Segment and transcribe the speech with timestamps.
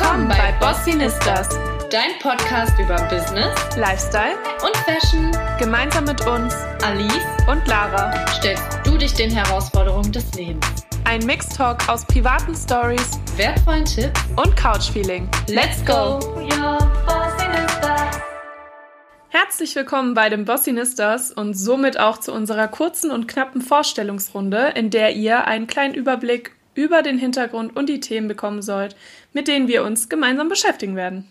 [0.00, 1.48] Willkommen bei Bossinistas,
[1.90, 5.32] dein Podcast über Business, Lifestyle und Fashion.
[5.58, 10.64] Gemeinsam mit uns, Alice und Lara, stellst du dich den Herausforderungen des Lebens.
[11.04, 15.28] Ein Mixtalk aus privaten Stories, wertvollen Tipps und Couchfeeling.
[15.48, 16.20] Let's go!
[19.30, 24.90] Herzlich willkommen bei den Bossinistas und somit auch zu unserer kurzen und knappen Vorstellungsrunde, in
[24.90, 28.94] der ihr einen kleinen Überblick über den Hintergrund und die Themen bekommen sollt,
[29.32, 31.26] mit denen wir uns gemeinsam beschäftigen werden.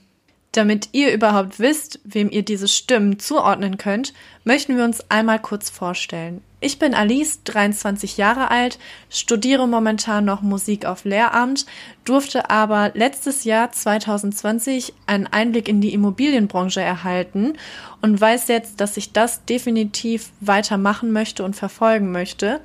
[0.51, 5.69] Damit ihr überhaupt wisst, wem ihr diese Stimmen zuordnen könnt, möchten wir uns einmal kurz
[5.69, 6.41] vorstellen.
[6.59, 8.77] Ich bin Alice, 23 Jahre alt,
[9.09, 11.65] studiere momentan noch Musik auf Lehramt,
[12.03, 17.53] durfte aber letztes Jahr 2020 einen Einblick in die Immobilienbranche erhalten
[18.01, 22.59] und weiß jetzt, dass ich das definitiv weitermachen möchte und verfolgen möchte.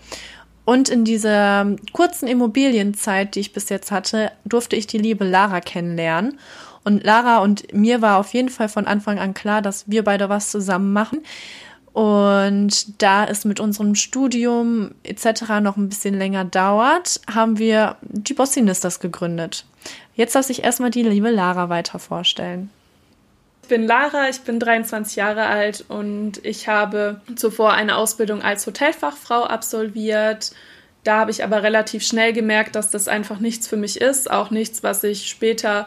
[0.64, 5.60] Und in dieser kurzen Immobilienzeit, die ich bis jetzt hatte, durfte ich die liebe Lara
[5.60, 6.38] kennenlernen.
[6.84, 10.28] Und Lara und mir war auf jeden Fall von Anfang an klar, dass wir beide
[10.28, 11.20] was zusammen machen.
[11.92, 15.60] Und da es mit unserem Studium etc.
[15.60, 19.66] noch ein bisschen länger dauert, haben wir die Bossinistas gegründet.
[20.14, 22.70] Jetzt darf sich erstmal die liebe Lara weiter vorstellen.
[23.62, 28.66] Ich bin Lara, ich bin 23 Jahre alt und ich habe zuvor eine Ausbildung als
[28.66, 30.50] Hotelfachfrau absolviert.
[31.04, 34.50] Da habe ich aber relativ schnell gemerkt, dass das einfach nichts für mich ist, auch
[34.50, 35.86] nichts, was ich später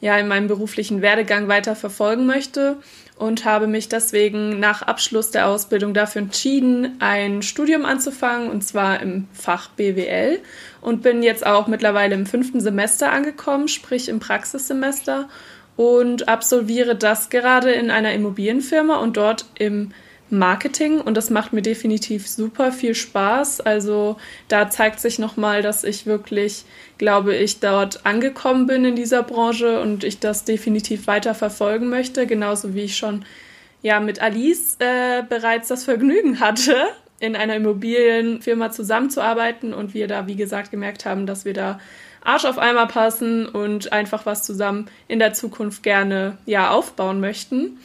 [0.00, 2.76] ja in meinem beruflichen Werdegang weiter verfolgen möchte
[3.16, 9.00] und habe mich deswegen nach Abschluss der Ausbildung dafür entschieden, ein Studium anzufangen und zwar
[9.00, 10.38] im Fach BWL
[10.80, 15.28] und bin jetzt auch mittlerweile im fünften Semester angekommen, sprich im Praxissemester
[15.76, 19.92] und absolviere das gerade in einer Immobilienfirma und dort im
[20.28, 23.60] Marketing und das macht mir definitiv super viel Spaß.
[23.60, 24.16] Also
[24.48, 26.64] da zeigt sich nochmal, dass ich wirklich,
[26.98, 32.26] glaube ich, dort angekommen bin in dieser Branche und ich das definitiv weiter verfolgen möchte,
[32.26, 33.24] genauso wie ich schon
[33.82, 36.74] ja mit Alice äh, bereits das Vergnügen hatte,
[37.20, 41.78] in einer Immobilienfirma zusammenzuarbeiten und wir da, wie gesagt, gemerkt haben, dass wir da
[42.26, 47.78] Arsch auf Eimer passen und einfach was zusammen in der Zukunft gerne ja aufbauen möchten.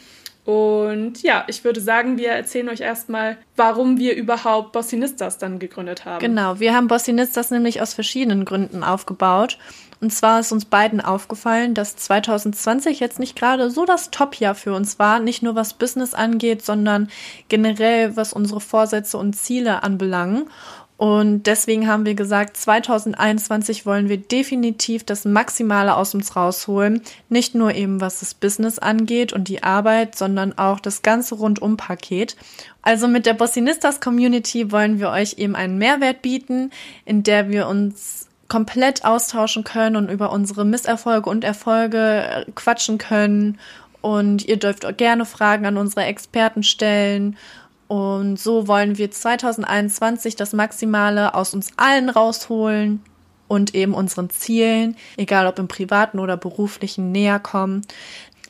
[0.44, 6.04] Und ja, ich würde sagen, wir erzählen euch erstmal, warum wir überhaupt Bossinistas dann gegründet
[6.04, 6.18] haben.
[6.18, 9.58] Genau, wir haben Bossinistas nämlich aus verschiedenen Gründen aufgebaut.
[10.00, 14.74] Und zwar ist uns beiden aufgefallen, dass 2020 jetzt nicht gerade so das Top-Jahr für
[14.74, 17.08] uns war, nicht nur was Business angeht, sondern
[17.48, 20.50] generell was unsere Vorsätze und Ziele anbelangen.
[20.96, 27.02] Und deswegen haben wir gesagt, 2021 wollen wir definitiv das Maximale aus uns rausholen.
[27.28, 32.36] Nicht nur eben was das Business angeht und die Arbeit, sondern auch das ganze Rundum-Paket.
[32.82, 36.70] Also mit der Bossinistas Community wollen wir euch eben einen Mehrwert bieten,
[37.04, 43.58] in der wir uns komplett austauschen können und über unsere Misserfolge und Erfolge quatschen können.
[44.02, 47.36] Und ihr dürft auch gerne Fragen an unsere Experten stellen
[47.92, 53.02] und so wollen wir 2021 das Maximale aus uns allen rausholen
[53.48, 57.82] und eben unseren Zielen, egal ob im privaten oder beruflichen, näher kommen.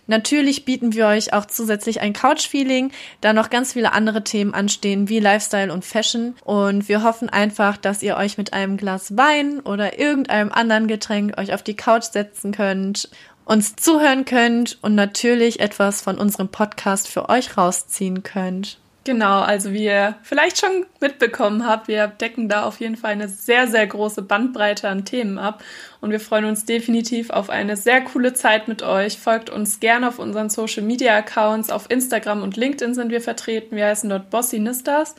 [0.07, 5.09] Natürlich bieten wir euch auch zusätzlich ein Couch-Feeling, da noch ganz viele andere Themen anstehen,
[5.09, 6.37] wie Lifestyle und Fashion.
[6.45, 11.37] Und wir hoffen einfach, dass ihr euch mit einem Glas Wein oder irgendeinem anderen Getränk
[11.37, 13.09] euch auf die Couch setzen könnt,
[13.45, 18.79] uns zuhören könnt und natürlich etwas von unserem Podcast für euch rausziehen könnt.
[19.05, 23.29] Genau, also wie ihr vielleicht schon mitbekommen habt, wir decken da auf jeden Fall eine
[23.29, 25.65] sehr, sehr große Bandbreite an Themen ab
[26.01, 29.19] und wir freuen uns definitiv auf eine sehr coole Zeit mit euch.
[29.19, 33.75] Folgt uns gerne auf unseren Social Media Accounts, auf Instagram und LinkedIn sind wir vertreten.
[33.75, 35.17] Wir heißen dort Bossinistas.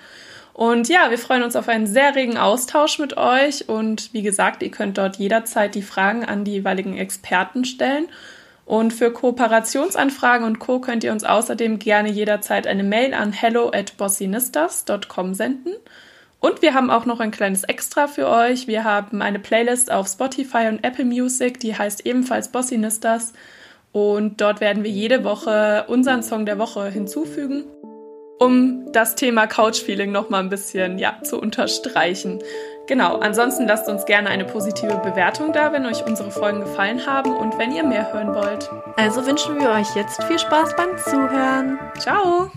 [0.53, 4.61] Und ja, wir freuen uns auf einen sehr regen Austausch mit euch und wie gesagt,
[4.63, 8.07] ihr könnt dort jederzeit die Fragen an die jeweiligen Experten stellen.
[8.65, 10.79] Und für Kooperationsanfragen und Co.
[10.79, 15.73] könnt ihr uns außerdem gerne jederzeit eine Mail an hello at bossinistas.com senden.
[16.39, 18.67] Und wir haben auch noch ein kleines Extra für euch.
[18.67, 23.33] Wir haben eine Playlist auf Spotify und Apple Music, die heißt ebenfalls Bossinistas.
[23.91, 27.65] Und dort werden wir jede Woche unseren Song der Woche hinzufügen
[28.43, 32.39] um das Thema Couch-Feeling nochmal ein bisschen ja, zu unterstreichen.
[32.87, 37.33] Genau, ansonsten lasst uns gerne eine positive Bewertung da, wenn euch unsere Folgen gefallen haben
[37.33, 38.69] und wenn ihr mehr hören wollt.
[38.97, 41.79] Also wünschen wir euch jetzt viel Spaß beim Zuhören.
[41.97, 42.51] Ciao!